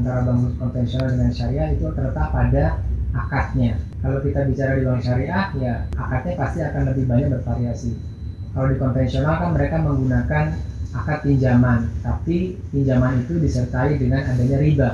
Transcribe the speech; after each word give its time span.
antara 0.00 0.24
bank 0.24 0.56
konvensional 0.56 1.12
dengan 1.12 1.28
syariah 1.28 1.68
itu 1.76 1.84
terletak 1.92 2.32
pada 2.32 2.64
akadnya. 3.12 3.76
Kalau 4.00 4.18
kita 4.24 4.48
bicara 4.48 4.80
di 4.80 4.82
bank 4.88 5.00
syariah, 5.04 5.44
ya 5.60 5.74
akadnya 5.92 6.32
pasti 6.40 6.58
akan 6.64 6.82
lebih 6.88 7.04
banyak 7.04 7.28
bervariasi. 7.36 7.92
Kalau 8.56 8.66
di 8.72 8.76
konvensional 8.80 9.34
kan 9.36 9.50
mereka 9.52 9.76
menggunakan 9.84 10.44
akad 10.90 11.18
pinjaman, 11.22 11.86
tapi 12.00 12.56
pinjaman 12.72 13.22
itu 13.22 13.36
disertai 13.38 14.00
dengan 14.00 14.24
adanya 14.24 14.58
riba. 14.58 14.88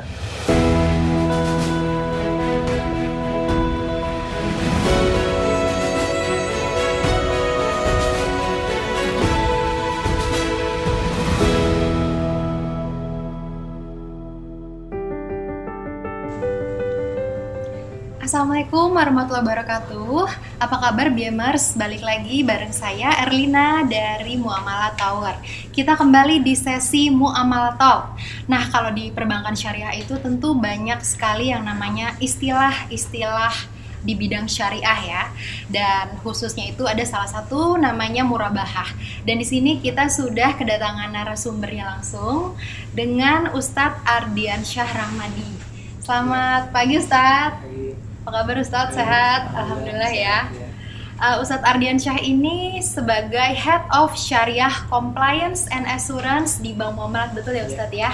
Assalamualaikum 18.26 18.90
warahmatullahi 18.90 19.46
wabarakatuh. 19.46 20.26
Apa 20.58 20.82
kabar 20.82 21.14
Biemers? 21.14 21.78
Balik 21.78 22.02
lagi 22.02 22.42
bareng 22.42 22.74
saya 22.74 23.22
Erlina 23.22 23.86
dari 23.86 24.34
Muamalah 24.34 24.98
Tower. 24.98 25.38
Kita 25.70 25.94
kembali 25.94 26.42
di 26.42 26.58
sesi 26.58 27.06
Muamalah 27.06 27.78
Talk. 27.78 28.18
Nah, 28.50 28.66
kalau 28.74 28.90
di 28.90 29.14
perbankan 29.14 29.54
syariah 29.54 29.94
itu 29.94 30.18
tentu 30.18 30.58
banyak 30.58 30.98
sekali 31.06 31.54
yang 31.54 31.62
namanya 31.62 32.18
istilah-istilah 32.18 33.54
di 34.02 34.18
bidang 34.18 34.50
syariah 34.50 35.00
ya. 35.06 35.22
Dan 35.70 36.18
khususnya 36.26 36.74
itu 36.74 36.82
ada 36.82 37.06
salah 37.06 37.30
satu 37.30 37.78
namanya 37.78 38.26
murabahah. 38.26 38.90
Dan 39.22 39.38
di 39.38 39.46
sini 39.46 39.78
kita 39.78 40.10
sudah 40.10 40.58
kedatangan 40.58 41.14
narasumbernya 41.14 41.94
langsung 41.94 42.58
dengan 42.90 43.54
Ustadz 43.54 44.02
Ardian 44.02 44.66
Syah 44.66 44.90
Rahmadi. 44.90 45.62
Selamat 46.02 46.74
pagi 46.74 46.98
Ustadz. 46.98 47.85
Apa 48.26 48.42
kabar 48.42 48.58
Ustadz? 48.58 48.98
Sehat? 48.98 49.54
Alhamdulillah 49.54 50.10
ya. 50.10 50.50
Uh, 51.14 51.38
Ustadz 51.46 51.62
Ardian 51.62 51.94
Syah 51.94 52.18
ini 52.18 52.82
sebagai 52.82 53.54
Head 53.54 53.86
of 53.94 54.18
Syariah 54.18 54.82
Compliance 54.90 55.70
and 55.70 55.86
Assurance 55.86 56.58
di 56.58 56.74
Bank 56.74 56.98
Muamalat, 56.98 57.38
betul 57.38 57.54
ya 57.54 57.70
Ustadz 57.70 57.94
ya? 57.94 58.10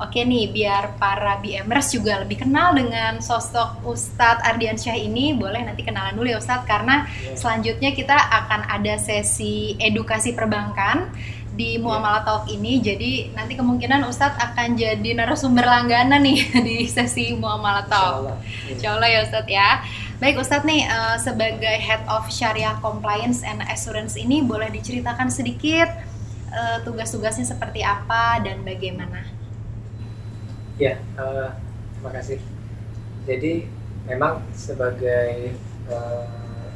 Oke 0.00 0.24
nih, 0.24 0.48
biar 0.48 0.96
para 0.96 1.36
BMers 1.44 1.92
juga 1.92 2.24
lebih 2.24 2.40
kenal 2.40 2.72
dengan 2.72 3.20
sosok 3.20 3.84
Ustadz 3.84 4.40
Ardian 4.48 4.80
Syah 4.80 4.96
ini, 4.96 5.36
boleh 5.36 5.60
nanti 5.60 5.84
kenalan 5.84 6.16
dulu 6.16 6.32
ya 6.32 6.40
Ustadz, 6.40 6.64
karena 6.64 7.04
selanjutnya 7.36 7.92
kita 7.92 8.16
akan 8.16 8.64
ada 8.64 8.96
sesi 8.96 9.76
edukasi 9.76 10.32
perbankan 10.32 11.12
di 11.52 11.76
Muamalah 11.76 12.24
Talk 12.24 12.48
ini. 12.48 12.80
Jadi 12.80 13.36
nanti 13.36 13.60
kemungkinan 13.60 14.08
Ustadz 14.08 14.40
akan 14.40 14.80
jadi 14.80 15.10
narasumber 15.12 15.68
langganan 15.68 16.24
nih 16.24 16.48
di 16.66 16.88
sesi 16.88 17.36
Muamalah 17.36 17.84
Talk. 17.84 18.40
Insya 18.72 18.96
Allah 18.96 19.08
ya 19.12 19.20
Ustadz 19.28 19.52
ya. 19.52 19.84
Baik 20.16 20.40
Ustadz 20.40 20.64
nih 20.64 20.88
uh, 20.88 21.20
sebagai 21.20 21.76
Head 21.76 22.08
of 22.08 22.24
Syariah 22.32 22.80
Compliance 22.80 23.44
and 23.44 23.60
Assurance 23.68 24.16
ini 24.16 24.40
boleh 24.40 24.72
diceritakan 24.72 25.28
sedikit 25.28 25.92
uh, 26.48 26.80
tugas-tugasnya 26.88 27.44
seperti 27.44 27.84
apa 27.84 28.40
dan 28.40 28.64
bagaimana? 28.64 29.39
Ya, 30.80 30.96
uh, 31.20 31.52
terima 31.92 32.10
kasih. 32.16 32.40
Jadi 33.28 33.68
memang 34.08 34.40
sebagai 34.56 35.52
uh, 35.92 36.72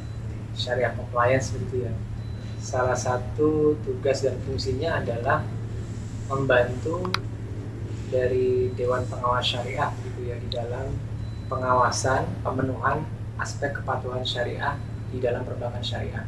Syariah 0.53 0.93
Compliance 0.93 1.49
begitu 1.57 1.89
ya 1.89 1.93
salah 2.61 2.97
satu 2.97 3.77
tugas 3.85 4.25
dan 4.25 4.37
fungsinya 4.45 5.01
adalah 5.01 5.41
membantu 6.29 7.05
dari 8.09 8.73
Dewan 8.77 9.05
Pengawas 9.05 9.45
Syariah 9.45 9.89
gitu 10.01 10.21
ya 10.25 10.37
di 10.37 10.49
dalam 10.53 10.93
pengawasan 11.45 12.25
pemenuhan 12.41 13.05
aspek 13.37 13.77
kepatuhan 13.77 14.25
syariah 14.25 14.77
di 15.13 15.21
dalam 15.21 15.45
perbankan 15.45 15.83
syariah. 15.85 16.25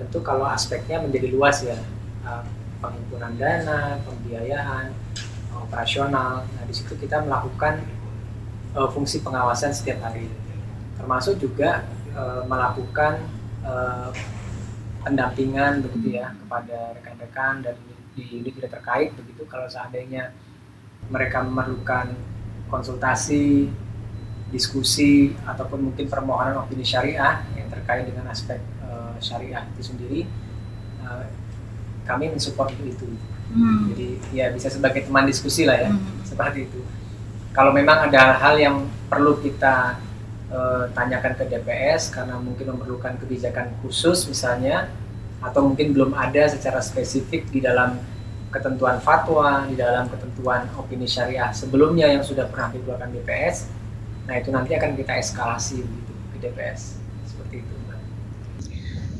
Tentu 0.00 0.24
kalau 0.24 0.48
aspeknya 0.48 1.02
menjadi 1.04 1.28
luas 1.28 1.60
ya, 1.60 1.76
eh, 2.24 2.42
penghimpunan 2.80 3.36
dana, 3.36 4.00
pembiayaan, 4.00 4.96
operasional. 5.70 6.42
Nah 6.42 6.64
di 6.66 6.74
situ 6.74 6.98
kita 6.98 7.22
melakukan 7.22 7.78
uh, 8.74 8.90
fungsi 8.90 9.22
pengawasan 9.22 9.70
setiap 9.70 10.02
hari, 10.02 10.26
termasuk 10.98 11.38
juga 11.38 11.86
uh, 12.18 12.42
melakukan 12.50 13.22
uh, 13.62 14.10
pendampingan 15.06 15.80
begitu 15.86 16.18
ya 16.18 16.34
kepada 16.34 16.98
rekan-rekan 16.98 17.54
dan 17.64 17.78
di 18.18 18.42
unit 18.42 18.58
tidak 18.58 18.82
terkait 18.82 19.14
begitu 19.14 19.46
kalau 19.46 19.70
seandainya 19.70 20.34
mereka 21.08 21.40
memerlukan 21.46 22.12
konsultasi, 22.68 23.70
diskusi 24.50 25.32
ataupun 25.46 25.90
mungkin 25.90 26.10
permohonan 26.10 26.58
opini 26.58 26.82
syariah 26.82 27.46
yang 27.54 27.70
terkait 27.70 28.10
dengan 28.10 28.26
aspek 28.28 28.58
uh, 28.82 29.14
syariah 29.22 29.62
itu 29.74 29.82
sendiri 29.94 30.20
uh, 31.06 31.24
kami 32.04 32.34
mensupport 32.34 32.74
itu. 32.82 33.06
Hmm. 33.50 33.90
Jadi 33.90 34.08
ya 34.30 34.50
bisa 34.54 34.70
sebagai 34.70 35.02
teman 35.06 35.26
diskusi 35.26 35.66
lah 35.66 35.76
ya 35.78 35.90
hmm. 35.90 36.22
seperti 36.22 36.70
itu. 36.70 36.80
Kalau 37.50 37.74
memang 37.74 38.06
ada 38.06 38.38
hal 38.38 38.54
yang 38.62 38.86
perlu 39.10 39.42
kita 39.42 39.98
uh, 40.54 40.86
tanyakan 40.94 41.34
ke 41.34 41.44
DPS 41.50 42.14
karena 42.14 42.38
mungkin 42.38 42.78
memerlukan 42.78 43.18
kebijakan 43.18 43.74
khusus 43.82 44.30
misalnya 44.30 44.86
atau 45.42 45.66
mungkin 45.66 45.90
belum 45.90 46.14
ada 46.14 46.46
secara 46.46 46.78
spesifik 46.78 47.48
di 47.50 47.64
dalam 47.64 47.98
ketentuan 48.50 48.98
fatwa, 49.02 49.66
di 49.66 49.78
dalam 49.78 50.10
ketentuan 50.10 50.66
opini 50.74 51.06
syariah 51.06 51.54
sebelumnya 51.54 52.10
yang 52.10 52.22
sudah 52.22 52.50
pernah 52.50 52.70
dikeluarkan 52.70 53.14
DPS. 53.14 53.70
Nah 54.26 54.34
itu 54.38 54.50
nanti 54.54 54.74
akan 54.78 54.94
kita 54.94 55.18
eskalasi 55.18 55.82
begitu 55.82 56.12
ke 56.34 56.36
DPS 56.38 56.98
seperti 57.26 57.66
itu. 57.66 57.79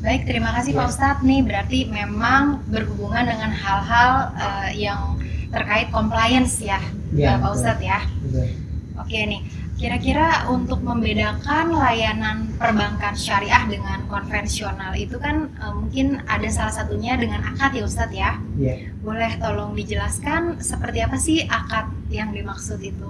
Baik, 0.01 0.25
terima 0.25 0.51
kasih 0.57 0.73
Pak 0.73 0.87
Ustadz. 0.89 1.23
Nih 1.25 1.45
berarti 1.45 1.89
memang 1.93 2.65
berhubungan 2.73 3.29
dengan 3.29 3.53
hal-hal 3.53 4.33
uh, 4.33 4.71
yang 4.73 5.21
terkait 5.53 5.93
compliance 5.93 6.57
ya, 6.61 6.81
ya 7.13 7.37
Pak 7.37 7.53
Ustadz 7.53 7.85
ya. 7.85 8.01
Betul. 8.25 8.49
Oke 8.97 9.17
nih, 9.17 9.41
Kira-kira 9.81 10.45
untuk 10.53 10.85
membedakan 10.85 11.73
layanan 11.73 12.53
perbankan 12.61 13.17
syariah 13.17 13.65
dengan 13.65 14.05
konvensional 14.13 14.93
itu 14.93 15.17
kan 15.17 15.49
uh, 15.57 15.73
mungkin 15.73 16.21
ada 16.29 16.45
salah 16.53 16.85
satunya 16.85 17.17
dengan 17.17 17.41
akad 17.41 17.73
ya 17.73 17.89
Ustadz 17.89 18.13
ya? 18.13 18.37
Yeah. 18.61 18.93
Boleh 19.01 19.41
tolong 19.41 19.73
dijelaskan 19.73 20.61
seperti 20.61 21.01
apa 21.01 21.17
sih 21.17 21.49
akad 21.49 21.89
yang 22.13 22.37
dimaksud 22.37 22.77
itu? 22.85 23.09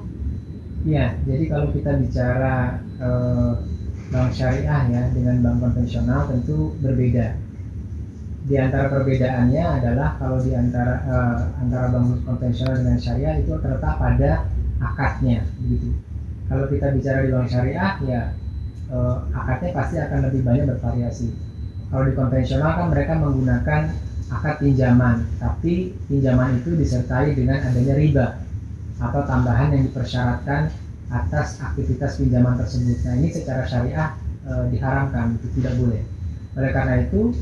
Ya, 0.86 1.18
jadi 1.26 1.50
kalau 1.50 1.74
kita 1.74 1.90
bicara 1.98 2.78
uh, 3.02 3.58
bank 4.10 4.30
syariah 4.34 4.80
ya 4.90 5.02
dengan 5.14 5.42
bank 5.42 5.56
konvensional 5.62 6.26
tentu 6.26 6.74
berbeda. 6.82 7.38
Di 8.50 8.54
antara 8.58 8.90
perbedaannya 8.90 9.64
adalah 9.78 10.18
kalau 10.18 10.42
di 10.42 10.52
antara 10.52 11.02
uh, 11.06 11.40
antara 11.62 11.94
bank 11.94 12.26
konvensional 12.26 12.78
dengan 12.82 12.98
syariah 12.98 13.38
itu 13.38 13.54
terletak 13.62 13.94
pada 13.96 14.50
akadnya, 14.82 15.46
begitu 15.62 15.94
kalau 16.50 16.66
kita 16.66 16.90
bicara 16.90 17.22
di 17.22 17.30
bank 17.30 17.46
syariah 17.46 17.92
ya 18.02 18.22
eh, 18.90 19.16
akadnya 19.30 19.70
pasti 19.70 19.96
akan 20.02 20.18
lebih 20.26 20.42
banyak 20.42 20.66
bervariasi 20.66 21.30
kalau 21.94 22.04
di 22.10 22.14
konvensional 22.18 22.70
kan 22.74 22.86
mereka 22.90 23.12
menggunakan 23.14 23.82
akad 24.34 24.54
pinjaman 24.58 25.30
tapi 25.38 25.94
pinjaman 26.10 26.58
itu 26.58 26.74
disertai 26.74 27.38
dengan 27.38 27.62
adanya 27.62 27.94
riba 27.94 28.26
atau 28.98 29.22
tambahan 29.24 29.78
yang 29.78 29.86
dipersyaratkan 29.86 30.74
atas 31.10 31.58
aktivitas 31.58 32.18
pinjaman 32.22 32.54
tersebut 32.58 32.98
nah 33.02 33.14
ini 33.18 33.28
secara 33.34 33.66
syariah 33.66 34.14
e, 34.46 34.52
diharamkan 34.70 35.36
itu 35.38 35.46
tidak 35.58 35.74
boleh 35.76 36.02
oleh 36.54 36.70
karena 36.70 36.94
itu 37.02 37.34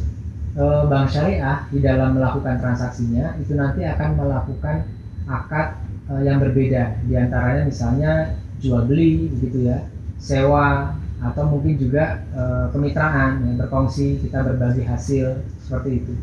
e, 0.56 0.64
bank 0.88 1.06
syariah 1.12 1.68
di 1.68 1.78
dalam 1.84 2.16
melakukan 2.16 2.56
transaksinya 2.58 3.36
itu 3.38 3.52
nanti 3.54 3.84
akan 3.84 4.16
melakukan 4.16 4.88
akad 5.28 5.76
e, 6.08 6.12
yang 6.24 6.40
berbeda 6.40 7.04
di 7.04 7.14
antaranya 7.14 7.68
misalnya 7.68 8.12
jual 8.58 8.88
beli 8.88 9.30
begitu 9.36 9.70
ya 9.70 9.84
sewa 10.18 10.98
atau 11.18 11.44
mungkin 11.50 11.74
juga 11.78 12.22
e, 12.30 12.42
kemitraan 12.70 13.42
yang 13.42 13.56
berkongsi 13.58 14.22
kita 14.22 14.42
berbagi 14.46 14.86
hasil 14.86 15.42
seperti 15.66 15.90
itu. 16.02 16.14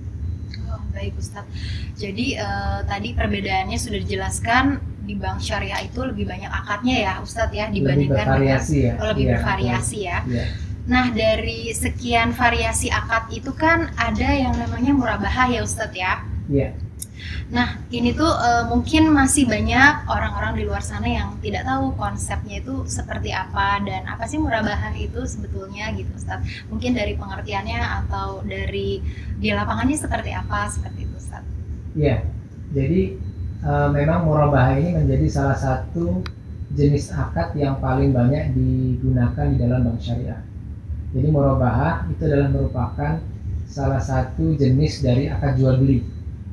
Oh, 0.72 0.80
baik 0.96 1.20
Ustadz. 1.20 1.52
Jadi 2.00 2.40
e, 2.40 2.50
tadi 2.88 3.12
perbedaannya 3.12 3.76
sudah 3.76 4.00
dijelaskan 4.00 4.80
di 5.06 5.16
bank 5.16 5.40
syariah 5.40 5.86
itu 5.86 6.02
lebih 6.02 6.26
banyak 6.26 6.50
akadnya 6.50 6.96
ya 6.98 7.14
Ustadz 7.22 7.54
ya 7.54 7.70
dibandingkan 7.70 8.26
lebih 8.26 8.26
bervariasi 8.26 8.76
dengan, 8.76 8.86
ya. 8.90 8.94
Oh, 8.98 9.08
lebih 9.14 9.26
ya, 9.26 9.32
bervariasi 9.38 9.98
ya. 10.02 10.18
ya. 10.26 10.46
Nah 10.86 11.06
dari 11.14 11.60
sekian 11.72 12.30
variasi 12.34 12.88
akad 12.90 13.30
itu 13.30 13.52
kan 13.54 13.94
ada 13.96 14.30
yang 14.34 14.54
namanya 14.58 14.92
murabahah 14.92 15.48
ya 15.54 15.62
Ustadz 15.62 15.96
ya. 15.96 16.26
Iya. 16.50 16.70
Nah, 17.46 17.78
ini 17.94 18.10
tuh 18.14 18.28
uh, 18.28 18.66
mungkin 18.70 19.14
masih 19.14 19.46
banyak 19.46 20.10
orang-orang 20.10 20.58
di 20.58 20.64
luar 20.66 20.82
sana 20.82 21.06
yang 21.06 21.38
tidak 21.42 21.66
tahu 21.66 21.94
konsepnya 21.94 22.58
itu 22.62 22.86
seperti 22.90 23.30
apa 23.30 23.82
dan 23.86 24.06
apa 24.10 24.26
sih 24.26 24.42
murabahah 24.42 24.94
itu 24.98 25.22
sebetulnya 25.30 25.94
gitu, 25.94 26.10
Ustaz. 26.18 26.42
Mungkin 26.74 26.98
dari 26.98 27.14
pengertiannya 27.14 27.82
atau 28.06 28.42
dari 28.42 29.02
di 29.38 29.50
lapangannya 29.54 29.98
seperti 29.98 30.34
apa 30.34 30.70
seperti 30.74 31.06
itu, 31.06 31.16
Ustaz. 31.18 31.46
Iya. 31.94 32.26
Jadi 32.74 33.02
eh, 33.64 33.90
memang 33.94 34.28
murabahah 34.28 34.76
ini 34.76 34.98
menjadi 35.00 35.26
salah 35.32 35.58
satu 35.58 36.26
jenis 36.76 37.14
akad 37.16 37.56
yang 37.56 37.80
paling 37.80 38.12
banyak 38.12 38.52
digunakan 38.52 39.46
di 39.48 39.58
dalam 39.62 39.88
bank 39.88 40.00
syariah. 40.04 40.42
Jadi 41.16 41.28
murabahah 41.32 42.12
itu 42.12 42.28
adalah 42.28 42.52
merupakan 42.52 43.14
salah 43.64 44.02
satu 44.04 44.60
jenis 44.60 45.00
dari 45.00 45.32
akad 45.32 45.56
jual 45.56 45.80
beli. 45.80 46.04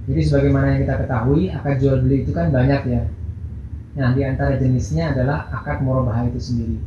Jadi 0.07 0.21
sebagaimana 0.23 0.75
yang 0.75 0.81
kita 0.87 0.97
ketahui, 1.07 1.51
akad 1.51 1.75
jual 1.83 1.97
beli 2.03 2.23
itu 2.23 2.31
kan 2.31 2.55
banyak 2.55 2.83
ya. 2.87 3.03
Nah, 3.93 4.09
di 4.17 4.23
antara 4.25 4.57
jenisnya 4.57 5.13
adalah 5.13 5.51
akad 5.51 5.83
murabahah 5.83 6.31
itu 6.31 6.41
sendiri. 6.41 6.79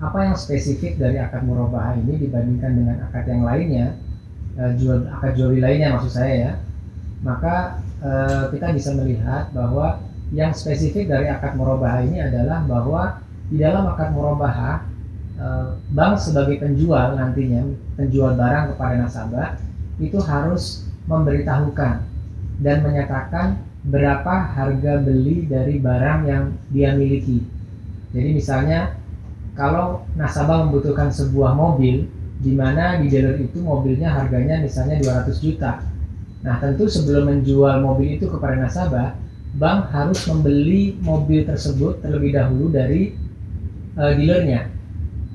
Apa 0.00 0.32
yang 0.32 0.36
spesifik 0.36 0.96
dari 0.96 1.20
akad 1.20 1.44
murabahah 1.44 2.00
ini 2.00 2.16
dibandingkan 2.16 2.72
dengan 2.72 2.96
akad 3.04 3.28
yang 3.28 3.44
lainnya, 3.44 3.86
eh, 4.56 4.72
jual 4.80 5.04
akad 5.08 5.36
jual 5.36 5.52
beli 5.52 5.60
lainnya 5.60 5.96
maksud 5.96 6.12
saya 6.16 6.34
ya. 6.34 6.52
Maka 7.20 7.84
eh, 8.00 8.44
kita 8.52 8.72
bisa 8.72 8.90
melihat 8.96 9.52
bahwa 9.52 10.00
yang 10.30 10.54
spesifik 10.54 11.10
dari 11.10 11.26
akad 11.28 11.58
murabahah 11.58 12.06
ini 12.06 12.22
adalah 12.22 12.64
bahwa 12.64 13.20
di 13.50 13.58
dalam 13.60 13.84
akad 13.92 14.14
murabahah 14.14 14.86
eh, 15.36 15.68
bank 15.92 16.16
sebagai 16.16 16.56
penjual 16.62 17.18
nantinya 17.18 17.66
penjual 18.00 18.32
barang 18.38 18.74
kepada 18.74 18.94
nasabah 19.04 19.48
itu 20.00 20.16
harus 20.24 20.88
memberitahukan 21.04 22.08
dan 22.60 22.76
menyatakan 22.84 23.60
berapa 23.84 24.52
harga 24.52 25.00
beli 25.00 25.48
dari 25.48 25.80
barang 25.80 26.20
yang 26.28 26.44
dia 26.68 26.92
miliki. 26.92 27.40
Jadi 28.12 28.36
misalnya 28.36 28.96
kalau 29.56 30.04
nasabah 30.16 30.68
membutuhkan 30.68 31.08
sebuah 31.08 31.56
mobil 31.56 32.08
di 32.40 32.52
mana 32.56 33.00
di 33.00 33.12
dealer 33.12 33.36
itu 33.40 33.60
mobilnya 33.60 34.08
harganya 34.12 34.60
misalnya 34.60 35.00
200 35.00 35.44
juta. 35.44 35.84
Nah, 36.40 36.56
tentu 36.56 36.88
sebelum 36.88 37.28
menjual 37.28 37.84
mobil 37.84 38.16
itu 38.16 38.24
kepada 38.28 38.56
nasabah, 38.56 39.12
bank 39.60 39.92
harus 39.92 40.24
membeli 40.24 40.96
mobil 41.04 41.44
tersebut 41.44 42.00
terlebih 42.00 42.32
dahulu 42.32 42.72
dari 42.72 43.12
uh, 43.98 44.12
dealernya. 44.16 44.72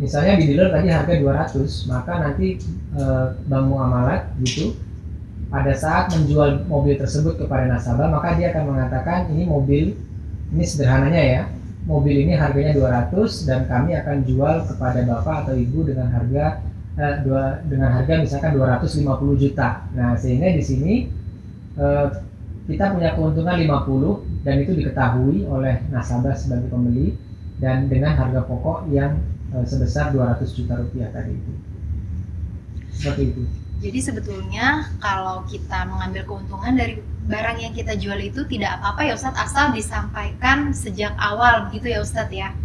Misalnya 0.01 0.35
di 0.41 0.51
dealer 0.51 0.73
tadi 0.73 0.89
harga 0.91 1.13
200, 1.13 1.91
maka 1.91 2.13
nanti 2.19 2.59
uh, 2.97 3.37
bank 3.47 3.65
muamalat 3.69 4.21
gitu 4.43 4.75
pada 5.53 5.71
saat 5.77 6.09
menjual 6.11 6.65
mobil 6.65 6.97
tersebut 6.97 7.37
kepada 7.37 7.69
nasabah, 7.69 8.09
maka 8.09 8.33
dia 8.35 8.49
akan 8.49 8.75
mengatakan 8.75 9.29
ini 9.29 9.45
mobil 9.45 9.93
ini 10.51 10.63
sederhananya 10.65 11.21
ya, 11.21 11.41
mobil 11.85 12.25
ini 12.25 12.33
harganya 12.33 12.73
200 12.73 13.45
dan 13.45 13.69
kami 13.69 13.93
akan 13.93 14.25
jual 14.25 14.65
kepada 14.65 15.05
bapak 15.05 15.35
atau 15.45 15.53
ibu 15.53 15.85
dengan 15.85 16.09
harga 16.09 16.65
eh, 16.95 17.15
dua, 17.23 17.59
dengan 17.67 17.91
harga 17.91 18.13
misalkan 18.19 18.55
250 18.55 19.41
juta. 19.41 19.83
Nah, 19.95 20.15
sehingga 20.15 20.51
di 20.51 20.63
sini 20.63 20.93
eh, 21.75 22.07
kita 22.65 22.95
punya 22.97 23.13
keuntungan 23.13 23.55
50 23.55 24.45
dan 24.47 24.55
itu 24.61 24.71
diketahui 24.73 25.45
oleh 25.45 25.85
nasabah 25.93 26.33
sebagai 26.33 26.71
pembeli 26.73 27.13
dan 27.61 27.85
dengan 27.87 28.17
harga 28.17 28.43
pokok 28.43 28.89
yang 28.91 29.21
eh, 29.53 29.65
sebesar 29.67 30.11
200 30.15 30.43
juta 30.55 30.73
rupiah 30.79 31.11
tadi 31.11 31.35
itu. 31.35 31.51
Seperti 32.95 33.23
itu. 33.31 33.43
Jadi 33.83 33.99
sebetulnya 33.99 34.87
kalau 35.03 35.43
kita 35.45 35.83
mengambil 35.85 36.23
keuntungan 36.23 36.73
dari 36.79 37.03
barang 37.27 37.57
yang 37.59 37.73
kita 37.75 37.99
jual 37.99 38.17
itu 38.21 38.47
tidak 38.47 38.79
apa-apa 38.79 39.11
ya 39.11 39.13
Ustadz 39.19 39.41
asal 39.41 39.75
disampaikan 39.75 40.71
sejak 40.71 41.11
awal 41.19 41.67
gitu 41.75 41.91
ya 41.91 41.99
Ustadz 41.99 42.31
ya. 42.31 42.55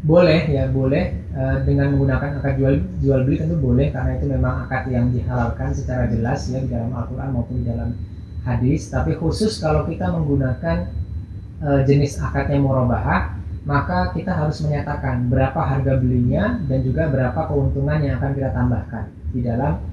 Boleh 0.00 0.48
ya 0.48 0.64
boleh 0.72 1.12
e, 1.28 1.42
dengan 1.68 1.92
menggunakan 1.92 2.40
akad 2.40 2.56
jual 2.56 2.74
jual 3.04 3.20
beli 3.28 3.36
tentu 3.36 3.56
boleh 3.60 3.92
karena 3.92 4.16
itu 4.16 4.26
memang 4.32 4.64
akad 4.64 4.88
yang 4.88 5.12
dihalalkan 5.12 5.76
secara 5.76 6.08
jelas 6.08 6.48
ya 6.48 6.64
di 6.64 6.72
dalam 6.72 6.88
Al-Quran 6.96 7.28
maupun 7.36 7.60
di 7.60 7.68
dalam 7.68 7.92
hadis. 8.48 8.88
Tapi 8.88 9.12
khusus 9.20 9.60
kalau 9.60 9.84
kita 9.84 10.08
menggunakan 10.08 10.88
e, 11.60 11.68
jenis 11.84 12.16
akadnya 12.16 12.56
murabahah 12.56 13.40
maka 13.68 14.08
kita 14.16 14.32
harus 14.32 14.64
menyatakan 14.64 15.28
berapa 15.28 15.60
harga 15.60 16.00
belinya 16.00 16.56
dan 16.64 16.80
juga 16.80 17.12
berapa 17.12 17.36
keuntungan 17.44 18.00
yang 18.00 18.16
akan 18.16 18.32
kita 18.32 18.50
tambahkan 18.56 19.04
di 19.36 19.44
dalam 19.44 19.84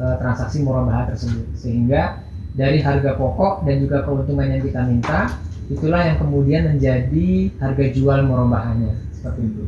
e, 0.00 0.04
transaksi 0.16 0.64
murabahah 0.64 1.12
tersebut 1.12 1.46
sehingga 1.52 2.24
dari 2.56 2.80
harga 2.80 3.14
pokok 3.14 3.68
dan 3.68 3.76
juga 3.76 4.02
keuntungan 4.08 4.48
yang 4.48 4.62
kita 4.64 4.80
minta 4.88 5.36
itulah 5.70 6.02
yang 6.02 6.18
kemudian 6.18 6.62
menjadi 6.74 7.54
harga 7.62 7.84
jual 7.94 8.18
murabahahnya 8.26 8.98
seperti 9.14 9.46
itu. 9.46 9.64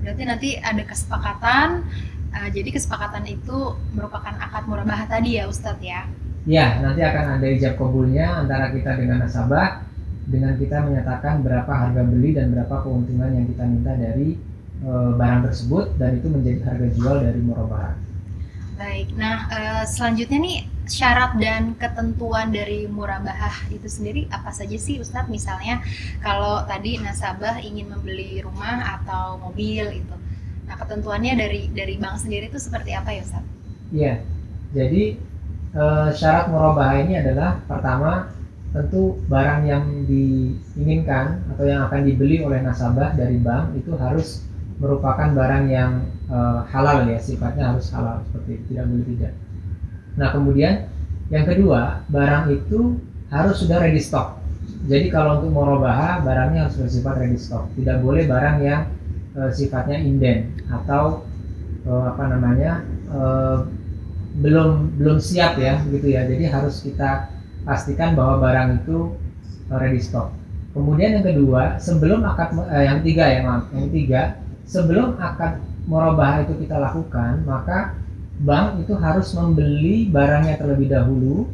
Berarti 0.00 0.22
nanti 0.24 0.48
ada 0.56 0.82
kesepakatan 0.88 1.84
uh, 2.32 2.48
jadi 2.48 2.68
kesepakatan 2.72 3.24
itu 3.28 3.76
merupakan 3.92 4.34
akad 4.40 4.64
murabahah 4.64 5.04
tadi 5.04 5.36
ya 5.36 5.44
Ustadz 5.46 5.84
ya. 5.84 6.08
Ya, 6.48 6.80
nanti 6.80 7.04
akan 7.04 7.36
ada 7.36 7.46
ijab 7.46 7.76
kabulnya 7.76 8.40
antara 8.40 8.72
kita 8.72 8.96
dengan 8.96 9.20
nasabah 9.20 9.84
dengan 10.28 10.56
kita 10.56 10.84
menyatakan 10.84 11.44
berapa 11.44 11.68
harga 11.68 12.04
beli 12.04 12.36
dan 12.36 12.52
berapa 12.52 12.84
keuntungan 12.84 13.32
yang 13.32 13.44
kita 13.48 13.64
minta 13.68 13.92
dari 13.96 14.36
e, 14.80 14.92
barang 15.16 15.40
tersebut 15.48 15.96
dan 15.96 16.20
itu 16.20 16.28
menjadi 16.28 16.60
harga 16.68 16.88
jual 16.96 17.16
dari 17.20 17.40
murabahah. 17.40 17.96
Baik, 18.78 19.10
nah 19.18 19.44
uh, 19.50 19.84
selanjutnya 19.84 20.38
nih 20.38 20.58
syarat 20.88 21.36
dan 21.36 21.76
ketentuan 21.76 22.48
dari 22.48 22.88
murabahah 22.88 23.68
itu 23.68 23.86
sendiri 23.86 24.24
apa 24.32 24.50
saja 24.50 24.74
sih 24.80 24.98
Ustadz? 24.98 25.28
Misalnya 25.28 25.84
kalau 26.24 26.64
tadi 26.64 26.96
nasabah 26.98 27.60
ingin 27.60 27.92
membeli 27.92 28.40
rumah 28.40 28.98
atau 28.98 29.36
mobil 29.38 30.02
itu, 30.02 30.16
nah 30.64 30.74
ketentuannya 30.80 31.36
dari 31.36 31.68
dari 31.70 32.00
bank 32.00 32.24
sendiri 32.24 32.48
itu 32.48 32.58
seperti 32.58 32.96
apa 32.96 33.12
ya 33.12 33.20
Ustadz? 33.22 33.52
Iya, 33.88 34.14
jadi 34.72 35.04
uh, 35.76 36.08
syarat 36.12 36.48
murabahah 36.48 36.96
ini 37.04 37.14
adalah 37.20 37.60
pertama 37.68 38.32
tentu 38.68 39.16
barang 39.32 39.64
yang 39.64 39.84
diinginkan 40.04 41.40
atau 41.56 41.64
yang 41.64 41.88
akan 41.88 42.00
dibeli 42.04 42.44
oleh 42.44 42.60
nasabah 42.60 43.16
dari 43.16 43.40
bank 43.40 43.76
itu 43.80 43.96
harus 43.96 44.44
merupakan 44.78 45.32
barang 45.34 45.64
yang 45.72 46.04
uh, 46.30 46.62
halal 46.68 47.02
ya 47.08 47.18
sifatnya 47.18 47.74
harus 47.74 47.90
halal 47.90 48.22
seperti 48.28 48.60
itu 48.60 48.64
tidak 48.72 48.84
boleh 48.92 49.06
tidak. 49.16 49.32
Nah 50.18 50.34
kemudian 50.34 50.90
yang 51.30 51.46
kedua 51.46 52.02
barang 52.10 52.50
itu 52.50 52.98
harus 53.30 53.56
sudah 53.62 53.78
ready 53.78 54.02
stock. 54.02 54.42
Jadi 54.88 55.12
kalau 55.12 55.40
untuk 55.40 55.54
morobaha 55.54 56.20
barangnya 56.26 56.66
harus 56.66 56.76
bersifat 56.76 57.14
ready 57.22 57.38
stock. 57.38 57.70
Tidak 57.78 58.02
boleh 58.02 58.26
barang 58.26 58.56
yang 58.60 58.90
uh, 59.38 59.50
sifatnya 59.54 60.02
inden 60.02 60.58
atau 60.66 61.22
uh, 61.86 62.04
apa 62.10 62.24
namanya 62.34 62.82
uh, 63.08 63.64
belum 64.42 64.98
belum 64.98 65.22
siap 65.22 65.56
ya 65.62 65.78
begitu 65.86 66.18
ya. 66.18 66.26
Jadi 66.26 66.44
harus 66.50 66.82
kita 66.82 67.30
pastikan 67.62 68.18
bahwa 68.18 68.42
barang 68.42 68.82
itu 68.82 69.14
ready 69.70 70.02
stock. 70.02 70.34
Kemudian 70.72 71.20
yang 71.20 71.26
kedua 71.26 71.76
sebelum 71.80 72.24
akad 72.24 72.54
eh, 72.70 72.84
yang 72.86 73.00
tiga 73.00 73.24
ya 73.28 73.40
maaf 73.44 73.66
yang 73.72 73.88
tiga 73.88 74.22
sebelum 74.68 75.16
akad 75.16 75.60
murabahah 75.88 76.44
itu 76.44 76.54
kita 76.64 76.76
lakukan, 76.76 77.44
maka 77.48 77.96
bank 78.38 78.86
itu 78.86 78.94
harus 78.98 79.28
membeli 79.34 80.06
barangnya 80.08 80.58
terlebih 80.58 80.88
dahulu 80.90 81.50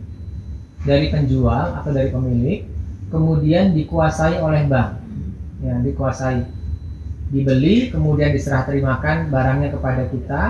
dari 0.84 1.08
penjual 1.08 1.80
atau 1.80 1.90
dari 1.90 2.12
pemilik, 2.12 2.68
kemudian 3.08 3.72
dikuasai 3.72 4.40
oleh 4.40 4.68
bank. 4.68 5.00
Ya, 5.64 5.80
dikuasai. 5.80 6.44
Dibeli, 7.32 7.88
kemudian 7.90 8.30
diserah 8.30 8.68
terimakan 8.68 9.32
barangnya 9.32 9.72
kepada 9.72 10.06
kita. 10.12 10.42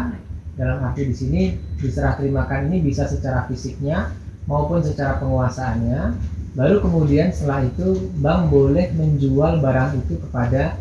Dalam 0.54 0.86
arti 0.86 1.02
di 1.06 1.14
sini 1.14 1.42
diserah 1.82 2.14
terimakan 2.14 2.70
ini 2.70 2.82
bisa 2.82 3.10
secara 3.10 3.46
fisiknya 3.50 4.10
maupun 4.46 4.82
secara 4.82 5.18
penguasaannya. 5.22 6.14
Baru 6.54 6.78
kemudian 6.82 7.34
setelah 7.34 7.66
itu 7.66 8.10
bank 8.22 8.50
boleh 8.50 8.90
menjual 8.94 9.58
barang 9.58 9.98
itu 9.98 10.14
kepada 10.22 10.78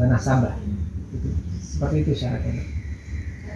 eh, 0.00 0.06
nasabah 0.08 0.56
seperti 1.80 1.96
itu 2.04 2.12
syaratnya 2.12 2.79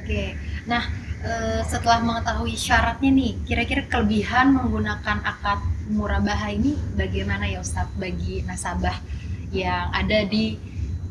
oke. 0.04 0.36
Nah 0.68 0.84
e, 1.24 1.32
setelah 1.64 2.04
mengetahui 2.04 2.52
syaratnya 2.52 3.08
nih 3.08 3.32
kira-kira 3.48 3.88
kelebihan 3.88 4.52
menggunakan 4.52 5.24
akad 5.24 5.64
murabahah 5.88 6.52
ini 6.52 6.76
bagaimana 6.92 7.48
ya 7.48 7.64
Ustadz 7.64 7.96
bagi 7.96 8.44
nasabah 8.44 9.00
yang 9.48 9.88
ada 9.96 10.28
di 10.28 10.60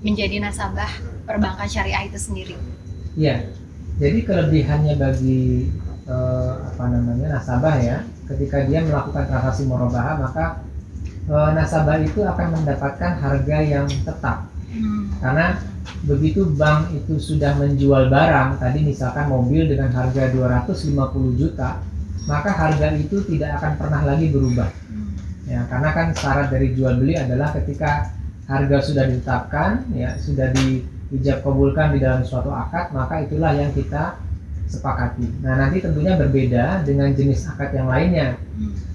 menjadi 0.06 0.38
nasabah 0.46 0.90
perbankan 1.26 1.66
syariah 1.66 2.06
itu 2.06 2.22
sendiri? 2.22 2.56
Iya. 3.18 3.50
Jadi 3.98 4.26
kelebihannya 4.26 4.94
bagi 5.02 5.74
e, 6.06 6.16
apa 6.54 6.84
namanya 6.86 7.42
nasabah 7.42 7.82
ya 7.82 7.98
ketika 8.30 8.62
dia 8.70 8.86
melakukan 8.86 9.26
transaksi 9.26 9.66
murabahah 9.66 10.22
maka 10.22 10.46
e, 11.26 11.36
nasabah 11.58 11.98
itu 11.98 12.22
akan 12.22 12.62
mendapatkan 12.62 13.12
harga 13.18 13.58
yang 13.66 13.90
tetap 13.90 14.53
hmm. 14.74 15.22
karena 15.22 15.62
begitu 16.04 16.50
bank 16.58 16.92
itu 16.92 17.16
sudah 17.22 17.56
menjual 17.56 18.12
barang 18.12 18.60
tadi 18.60 18.84
misalkan 18.84 19.32
mobil 19.32 19.70
dengan 19.70 19.94
harga 19.94 20.34
250 20.34 21.40
juta 21.40 21.80
maka 22.24 22.52
harga 22.56 22.96
itu 22.96 23.20
tidak 23.28 23.60
akan 23.60 23.72
pernah 23.76 24.02
lagi 24.08 24.32
berubah. 24.32 24.72
Ya 25.44 25.68
karena 25.68 25.90
kan 25.92 26.08
syarat 26.16 26.48
dari 26.48 26.72
jual 26.72 26.96
beli 26.96 27.20
adalah 27.20 27.52
ketika 27.52 28.16
harga 28.48 28.78
sudah 28.80 29.04
ditetapkan 29.12 29.92
ya 29.92 30.16
sudah 30.16 30.56
diijab 30.56 31.44
kabulkan 31.44 31.96
di 31.96 32.00
dalam 32.00 32.24
suatu 32.24 32.48
akad 32.48 32.96
maka 32.96 33.28
itulah 33.28 33.52
yang 33.52 33.76
kita 33.76 34.16
sepakati. 34.72 35.28
Nah 35.44 35.60
nanti 35.60 35.84
tentunya 35.84 36.16
berbeda 36.16 36.88
dengan 36.88 37.12
jenis 37.12 37.44
akad 37.52 37.76
yang 37.76 37.92
lainnya. 37.92 38.40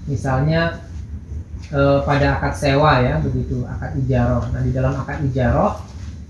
Misalnya 0.09 0.88
eh, 1.73 1.99
pada 2.03 2.37
akad 2.37 2.53
sewa 2.57 3.01
ya 3.01 3.17
begitu 3.21 3.65
akad 3.65 3.95
ijaroh. 3.99 4.43
Nah 4.53 4.61
di 4.61 4.71
dalam 4.73 4.93
akad 4.97 5.21
ijaroh 5.25 5.79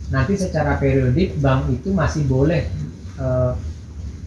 nanti 0.10 0.34
secara 0.36 0.82
periodik 0.82 1.38
bank 1.38 1.70
itu 1.70 1.94
masih 1.94 2.26
boleh 2.26 2.66
eh, 3.20 3.52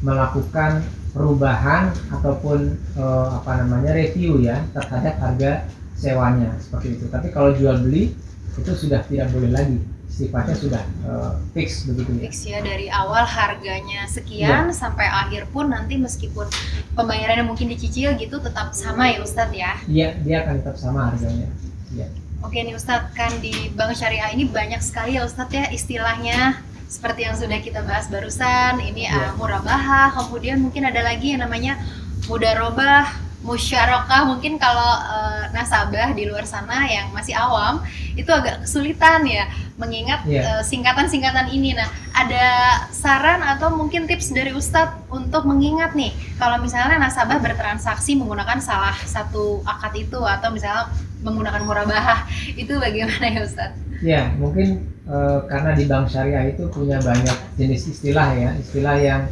melakukan 0.03 0.83
perubahan 1.13 1.93
ataupun 2.11 2.77
eh, 2.97 3.29
apa 3.33 3.65
namanya 3.65 3.93
review 3.95 4.41
ya 4.41 4.65
terhadap 4.73 5.15
harga 5.21 5.53
sewanya 5.97 6.57
seperti 6.59 6.99
itu. 6.99 7.05
Tapi 7.13 7.29
kalau 7.31 7.55
jual 7.55 7.79
beli 7.85 8.17
itu 8.53 8.73
sudah 8.77 9.01
tidak 9.09 9.33
boleh 9.33 9.49
lagi 9.49 9.81
sifatnya 10.13 10.53
sudah 10.53 10.83
uh, 11.09 11.33
fix 11.57 11.89
begitu 11.89 12.21
ya. 12.21 12.21
Fix 12.29 12.35
ya 12.45 12.59
dari 12.61 12.93
awal 12.93 13.25
harganya 13.25 14.05
sekian 14.05 14.69
Iya. 14.69 14.77
sampai 14.77 15.09
akhir 15.09 15.49
pun 15.49 15.73
nanti 15.73 15.97
meskipun 15.97 16.45
pembayarannya 16.93 17.49
mungkin 17.49 17.73
dicicil 17.73 18.13
gitu 18.21 18.37
tetap 18.37 18.77
sama 18.77 19.09
ya 19.09 19.25
Ustadz 19.25 19.57
ya. 19.57 19.73
Iya, 19.89 20.09
dia 20.21 20.37
akan 20.45 20.55
tetap 20.61 20.77
sama 20.77 21.09
harganya. 21.09 21.49
Iya. 21.97 22.13
Oke 22.45 22.61
nih 22.61 22.77
Ustadz, 22.77 23.17
kan 23.17 23.33
di 23.41 23.73
Bank 23.73 23.97
Syariah 23.97 24.37
ini 24.37 24.45
banyak 24.45 24.85
sekali 24.85 25.17
ya 25.17 25.25
Ustadz 25.25 25.55
ya 25.57 25.65
istilahnya 25.73 26.61
seperti 26.93 27.25
yang 27.25 27.33
sudah 27.33 27.57
kita 27.65 27.81
bahas 27.81 28.13
barusan, 28.13 28.85
ini 28.85 29.09
Iya. 29.09 29.33
uh, 29.33 29.41
murabahah, 29.41 30.13
kemudian 30.13 30.61
mungkin 30.61 30.85
ada 30.85 31.01
lagi 31.01 31.33
yang 31.33 31.41
namanya 31.41 31.81
mudarobah, 32.29 33.09
musyarakah, 33.43 34.29
mungkin 34.29 34.55
kalau 34.61 34.93
uh, 35.03 35.49
nasabah 35.51 36.13
di 36.15 36.29
luar 36.31 36.45
sana 36.45 36.87
yang 36.87 37.11
masih 37.11 37.35
awam 37.35 37.83
itu 38.15 38.29
agak 38.31 38.63
kesulitan 38.63 39.25
ya 39.27 39.49
mengingat 39.75 40.25
Iya. 40.29 40.61
uh, 40.61 40.63
singkatan-singkatan 40.63 41.49
ini. 41.49 41.73
Nah, 41.73 41.89
ada 42.13 42.47
saran 42.93 43.41
atau 43.41 43.73
mungkin 43.73 44.05
tips 44.05 44.31
dari 44.31 44.53
Ustadz 44.53 45.09
untuk 45.09 45.49
mengingat 45.49 45.97
nih 45.97 46.13
kalau 46.37 46.61
misalnya 46.61 47.01
nasabah 47.01 47.41
bertransaksi 47.41 48.15
menggunakan 48.15 48.61
salah 48.61 48.93
satu 49.03 49.65
akad 49.65 49.97
itu 49.97 50.21
atau 50.21 50.53
misalnya 50.53 50.93
menggunakan 51.25 51.63
murabahah 51.65 52.29
itu 52.61 52.77
bagaimana 52.77 53.27
ya 53.29 53.41
Ustadz? 53.43 53.81
Ya, 54.03 54.23
mungkin 54.37 54.83
eh, 55.07 55.39
karena 55.49 55.73
di 55.73 55.85
bank 55.87 56.11
syariah 56.11 56.53
itu 56.53 56.67
punya 56.69 56.99
banyak 57.01 57.39
jenis 57.55 57.87
istilah 57.89 58.29
ya, 58.35 58.51
istilah 58.59 58.97
yang 58.99 59.23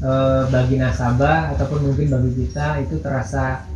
eh, 0.00 0.42
bagi 0.48 0.80
nasabah 0.80 1.52
ataupun 1.52 1.92
mungkin 1.92 2.08
bagi 2.08 2.30
kita 2.46 2.80
itu 2.80 3.02
terasa 3.02 3.66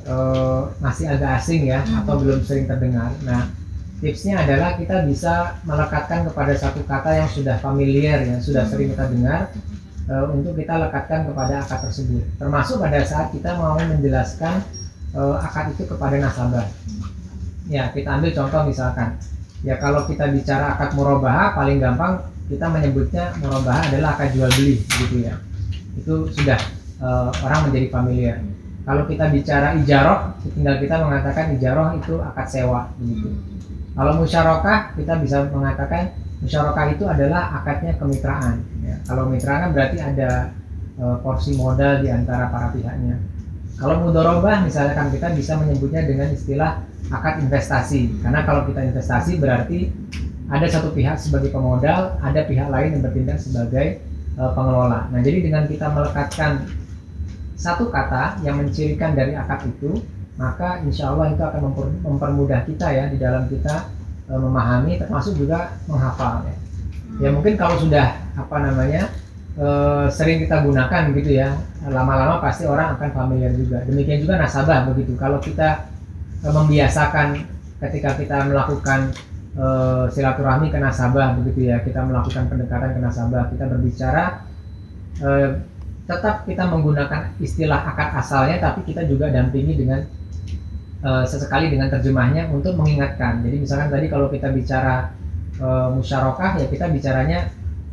eh, 0.00 0.60
masih 0.80 1.04
agak 1.10 1.42
asing 1.42 1.68
ya 1.68 1.84
Hmm. 1.84 2.00
atau 2.00 2.16
belum 2.16 2.40
sering 2.46 2.64
terdengar. 2.64 3.12
Nah, 3.26 3.50
tipsnya 4.00 4.40
adalah 4.40 4.80
kita 4.80 5.04
bisa 5.04 5.60
melekatkan 5.68 6.24
kepada 6.24 6.56
satu 6.56 6.80
kata 6.88 7.20
yang 7.20 7.28
sudah 7.28 7.60
familiar 7.60 8.24
ya, 8.24 8.36
sudah 8.40 8.64
sering 8.64 8.96
kita 8.96 9.12
dengar 9.12 9.52
eh, 10.08 10.24
untuk 10.32 10.56
kita 10.56 10.80
lekatkan 10.80 11.28
kepada 11.28 11.60
akad 11.60 11.88
tersebut. 11.88 12.24
Termasuk 12.40 12.80
pada 12.80 13.04
saat 13.04 13.28
kita 13.30 13.60
mau 13.60 13.76
menjelaskan 13.76 14.64
eh, 15.14 15.36
akad 15.44 15.76
itu 15.76 15.84
kepada 15.84 16.16
nasabah. 16.16 16.66
Ya, 17.70 17.92
kita 17.94 18.18
ambil 18.18 18.34
contoh 18.34 18.66
misalkan, 18.66 19.14
ya 19.62 19.78
kalau 19.78 20.08
kita 20.08 20.26
bicara 20.32 20.74
akad 20.74 20.96
murabahah 20.96 21.54
paling 21.54 21.78
gampang 21.78 22.24
kita 22.50 22.66
menyebutnya 22.66 23.30
murabahah 23.38 23.86
adalah 23.86 24.18
akad 24.18 24.34
jual 24.34 24.50
beli, 24.50 24.82
gitu 24.82 25.28
ya. 25.28 25.36
Itu 25.94 26.26
sudah 26.32 26.58
eh, 27.04 27.30
orang 27.44 27.68
menjadi 27.68 27.92
familiar. 27.92 28.40
Kalau 28.80 29.04
kita 29.04 29.28
bicara 29.28 29.76
ijaroh, 29.76 30.40
tinggal 30.56 30.80
kita 30.80 31.04
mengatakan 31.04 31.52
ijaroh 31.52 32.00
itu 32.00 32.16
akad 32.16 32.48
sewa, 32.48 32.88
begitu. 32.96 33.59
Kalau 34.00 34.16
musyarakah 34.16 34.96
kita 34.96 35.20
bisa 35.20 35.44
mengatakan 35.52 36.16
musyarakah 36.40 36.96
itu 36.96 37.04
adalah 37.04 37.52
akadnya 37.60 38.00
kemitraan. 38.00 38.64
Ya. 38.80 38.96
Kalau 39.04 39.28
mitra 39.28 39.60
kan 39.60 39.76
berarti 39.76 40.00
ada 40.00 40.56
eh, 40.96 41.16
porsi 41.20 41.52
modal 41.52 42.00
di 42.00 42.08
antara 42.08 42.48
para 42.48 42.72
pihaknya. 42.72 43.20
Kalau 43.76 44.00
mudorobah 44.00 44.64
misalkan 44.64 45.12
kita 45.12 45.36
bisa 45.36 45.60
menyebutnya 45.60 46.08
dengan 46.08 46.32
istilah 46.32 46.80
akad 47.12 47.44
investasi. 47.44 48.24
Karena 48.24 48.40
kalau 48.48 48.64
kita 48.72 48.88
investasi 48.88 49.36
berarti 49.36 49.92
ada 50.48 50.64
satu 50.64 50.96
pihak 50.96 51.20
sebagai 51.20 51.52
pemodal, 51.52 52.16
ada 52.24 52.40
pihak 52.48 52.72
lain 52.72 52.96
yang 52.96 53.02
bertindak 53.04 53.36
sebagai 53.36 54.00
eh, 54.40 54.52
pengelola. 54.56 55.12
Nah, 55.12 55.20
jadi 55.20 55.44
dengan 55.44 55.68
kita 55.68 55.92
melekatkan 55.92 56.72
satu 57.60 57.92
kata 57.92 58.40
yang 58.40 58.56
mencirikan 58.64 59.12
dari 59.12 59.36
akad 59.36 59.68
itu, 59.68 60.00
maka 60.38 60.82
insya 60.86 61.10
Allah 61.10 61.34
itu 61.34 61.42
akan 61.42 61.60
memper- 61.70 61.98
mempermudah 62.06 62.60
kita 62.68 62.86
ya 62.90 63.04
di 63.10 63.18
dalam 63.18 63.48
kita 63.50 63.90
eh, 64.30 64.40
memahami, 64.40 65.00
termasuk 65.00 65.34
juga 65.34 65.74
menghafal. 65.90 66.46
Ya. 66.46 66.54
ya 67.26 67.28
mungkin 67.34 67.58
kalau 67.58 67.76
sudah 67.80 68.14
apa 68.38 68.56
namanya 68.62 69.10
eh, 69.58 70.06
sering 70.12 70.44
kita 70.46 70.62
gunakan 70.62 71.02
gitu 71.16 71.30
ya, 71.34 71.58
lama-lama 71.88 72.38
pasti 72.38 72.64
orang 72.64 72.94
akan 72.96 73.10
familiar 73.10 73.52
juga. 73.56 73.82
Demikian 73.84 74.22
juga 74.22 74.38
nasabah 74.38 74.86
begitu. 74.92 75.18
Kalau 75.18 75.42
kita 75.42 75.90
eh, 76.46 76.52
membiasakan 76.52 77.40
ketika 77.80 78.14
kita 78.16 78.36
melakukan 78.46 79.10
eh, 79.58 80.04
silaturahmi 80.14 80.70
ke 80.70 80.78
nasabah 80.78 81.36
begitu 81.42 81.68
ya, 81.68 81.82
kita 81.82 82.06
melakukan 82.06 82.46
pendekatan 82.48 82.96
ke 82.96 83.00
nasabah, 83.02 83.42
kita 83.50 83.64
berbicara 83.66 84.24
eh, 85.20 85.50
tetap 86.10 86.42
kita 86.42 86.66
menggunakan 86.66 87.38
istilah 87.38 87.86
akad 87.94 88.18
asalnya, 88.18 88.58
tapi 88.58 88.82
kita 88.82 89.06
juga 89.06 89.30
dampingi 89.30 89.78
dengan 89.78 90.02
eh, 91.00 91.24
sesekali 91.24 91.72
dengan 91.72 91.88
terjemahnya 91.88 92.52
untuk 92.52 92.76
mengingatkan. 92.76 93.40
Jadi 93.44 93.56
misalkan 93.64 93.88
tadi 93.88 94.06
kalau 94.12 94.28
kita 94.28 94.52
bicara 94.52 95.12
eh, 95.56 95.88
musyarakah 95.96 96.60
ya 96.60 96.66
kita 96.68 96.86
bicaranya 96.92 97.48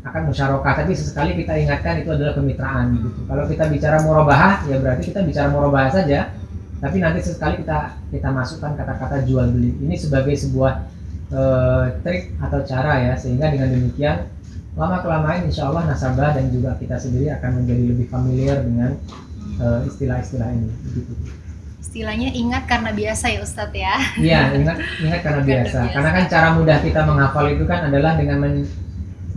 akan 0.07 0.31
musyarakah, 0.31 0.73
tapi 0.83 0.95
sesekali 0.95 1.35
kita 1.35 1.51
ingatkan 1.59 1.99
itu 1.99 2.09
adalah 2.15 2.31
kemitraan 2.31 2.95
gitu. 2.95 3.27
Kalau 3.27 3.43
kita 3.43 3.67
bicara 3.67 3.97
murabahah 4.07 4.63
ya 4.71 4.79
berarti 4.79 5.11
kita 5.11 5.19
bicara 5.23 5.51
murabahah 5.51 5.91
saja, 5.91 6.31
tapi 6.79 7.03
nanti 7.03 7.19
sesekali 7.27 7.59
kita 7.59 7.99
kita 8.15 8.29
masukkan 8.31 8.71
kata-kata 8.79 9.27
jual 9.27 9.51
beli. 9.51 9.75
Ini 9.83 9.95
sebagai 9.99 10.35
sebuah 10.39 10.73
eh, 11.31 11.85
trik 12.07 12.39
atau 12.39 12.59
cara 12.63 13.03
ya 13.03 13.13
sehingga 13.19 13.51
dengan 13.51 13.67
demikian 13.71 14.31
lama 14.77 15.01
kelamaan 15.01 15.49
insya 15.49 15.73
Allah 15.73 15.89
nasabah 15.89 16.37
dan 16.37 16.53
juga 16.53 16.77
kita 16.77 17.01
sendiri 17.01 17.33
akan 17.33 17.65
menjadi 17.65 17.83
lebih 17.97 18.07
familiar 18.13 18.61
dengan 18.61 18.93
istilah-istilah 19.89 20.53
ini. 20.53 20.69
Begitu. 20.85 21.13
Istilahnya 21.77 22.33
ingat 22.33 22.65
karena 22.65 22.89
biasa 22.89 23.25
ya 23.29 23.39
Ustadz 23.45 23.77
ya. 23.77 23.95
Iya, 24.17 24.41
ingat 24.57 24.77
ingat 25.01 25.19
karena 25.21 25.41
biasa. 25.45 25.77
biasa. 25.85 25.93
Karena 25.93 26.09
kan 26.09 26.23
cara 26.25 26.47
mudah 26.57 26.77
kita 26.81 27.01
menghafal 27.05 27.45
itu 27.53 27.63
kan 27.69 27.85
adalah 27.85 28.17
dengan 28.17 28.37
men- 28.41 28.69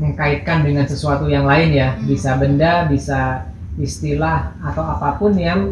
mengkaitkan 0.01 0.65
dengan 0.65 0.89
sesuatu 0.89 1.29
yang 1.29 1.45
lain 1.45 1.77
ya. 1.77 1.93
Hmm. 1.95 2.09
Bisa 2.09 2.41
benda, 2.41 2.89
bisa 2.89 3.45
istilah 3.77 4.57
atau 4.65 4.83
apa 4.83 5.21
pun 5.21 5.37
yang 5.37 5.69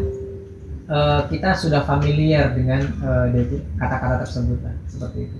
eh, 0.85 1.21
kita 1.29 1.57
sudah 1.57 1.81
familiar 1.89 2.53
dengan 2.53 2.85
eh, 2.85 3.59
kata-kata 3.81 4.21
tersebut 4.29 4.61
lah. 4.61 4.75
Seperti 4.85 5.19
itu. 5.25 5.37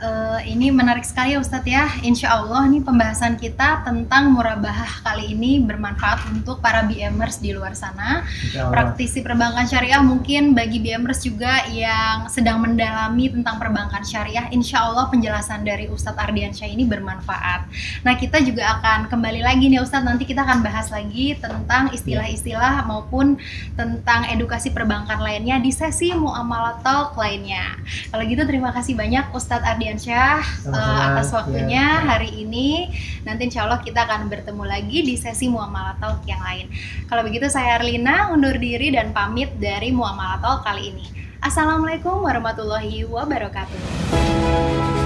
Eh, 0.00 0.56
ini 0.56 0.72
menarik 0.72 1.04
sekali 1.04 1.36
ya 1.36 1.44
Ustadz 1.44 1.68
ya. 1.68 1.84
Insya 2.00 2.32
Allah 2.32 2.64
nih 2.72 2.80
pembahasan 2.80 3.36
kita 3.36 3.84
tentang 3.84 4.32
murabahah 4.32 5.04
kali 5.04 5.36
ini 5.36 5.60
bermanfaat 5.60 6.24
untuk 6.32 6.64
para 6.64 6.88
BMers 6.88 7.36
di 7.36 7.52
luar 7.52 7.76
sana. 7.76 8.24
Praktisi 8.72 9.20
perbankan 9.20 9.68
syariah 9.68 10.00
mungkin 10.00 10.56
bagi 10.56 10.80
BMers 10.80 11.20
juga 11.20 11.68
yang 11.68 12.32
sedang 12.32 12.64
mendalami 12.64 13.28
tentang 13.28 13.60
perbankan 13.60 14.00
syariah 14.00 14.48
insya 14.48 14.88
Allah 14.88 15.04
penjelasan 15.12 15.68
dari 15.68 15.84
Ustadz 15.92 16.16
Ardiansyah 16.16 16.68
ini 16.72 16.88
bermanfaat. 16.88 17.68
Nah 18.00 18.16
kita 18.16 18.40
juga 18.40 18.80
akan 18.80 19.12
kembali 19.12 19.44
lagi 19.44 19.68
nih 19.68 19.84
Ustadz. 19.84 20.08
Nanti 20.08 20.24
kita 20.24 20.48
akan 20.48 20.64
bahas 20.64 20.88
lagi 20.88 21.36
tentang 21.36 21.92
istilah-istilah 21.92 22.88
maupun 22.88 23.36
tentang 23.76 24.32
edukasi 24.32 24.72
perbankan 24.72 25.20
lainnya 25.20 25.60
di 25.60 25.68
sesi 25.68 26.16
muamalah 26.16 26.80
talk 26.80 27.20
lainnya. 27.20 27.76
Kalau 28.08 28.24
gitu 28.24 28.48
terima 28.48 28.72
kasih 28.72 28.96
banyak 28.96 29.28
Ustadz 29.36 29.68
Ardiansyah 29.68 29.89
eh, 29.96 30.68
Sama-sama. 30.68 31.06
atas 31.16 31.28
waktunya 31.32 31.86
Ya. 31.98 32.04
hari 32.04 32.44
ini 32.44 32.92
nanti 33.24 33.48
insya 33.48 33.64
Allah 33.64 33.80
kita 33.80 34.04
akan 34.04 34.28
bertemu 34.28 34.62
lagi 34.68 34.98
di 35.02 35.14
sesi 35.16 35.48
muamalah 35.48 35.96
talk 35.98 36.22
yang 36.28 36.42
lain 36.44 36.68
kalau 37.08 37.24
begitu 37.24 37.48
saya 37.48 37.80
Erlina 37.80 38.30
undur 38.30 38.54
diri 38.54 38.92
dan 38.92 39.10
pamit 39.10 39.50
dari 39.58 39.90
Muamalah 39.90 40.38
Talk 40.38 40.62
kali 40.62 40.92
ini. 40.94 41.06
Assalamualaikum 41.40 42.20
warahmatullahi 42.20 43.08
wabarakatuh. 43.08 44.99